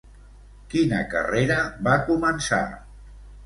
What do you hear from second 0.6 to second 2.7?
Quina carrera va començar?